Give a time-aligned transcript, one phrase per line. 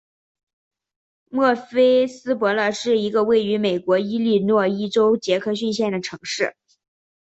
[1.29, 6.55] 莫菲斯伯勒是一个位于美国伊利诺伊州杰克逊县的城市。